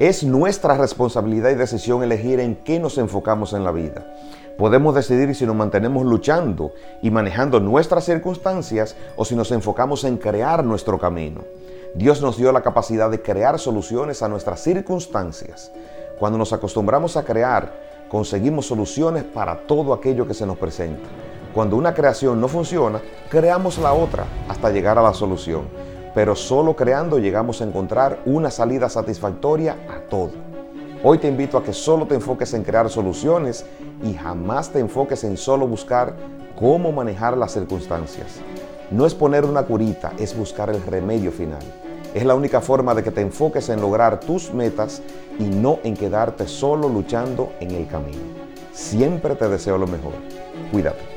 [0.00, 4.04] Es nuestra responsabilidad y decisión elegir en qué nos enfocamos en la vida.
[4.58, 10.16] Podemos decidir si nos mantenemos luchando y manejando nuestras circunstancias o si nos enfocamos en
[10.16, 11.42] crear nuestro camino.
[11.94, 15.70] Dios nos dio la capacidad de crear soluciones a nuestras circunstancias.
[16.18, 17.72] Cuando nos acostumbramos a crear,
[18.08, 21.08] conseguimos soluciones para todo aquello que se nos presenta.
[21.54, 25.68] Cuando una creación no funciona, creamos la otra hasta llegar a la solución.
[26.14, 30.30] Pero solo creando llegamos a encontrar una salida satisfactoria a todo.
[31.02, 33.66] Hoy te invito a que solo te enfoques en crear soluciones
[34.02, 36.14] y jamás te enfoques en solo buscar
[36.58, 38.40] cómo manejar las circunstancias.
[38.90, 41.62] No es poner una curita, es buscar el remedio final.
[42.14, 45.02] Es la única forma de que te enfoques en lograr tus metas
[45.38, 48.22] y no en quedarte solo luchando en el camino.
[48.72, 50.12] Siempre te deseo lo mejor.
[50.70, 51.13] Cuídate.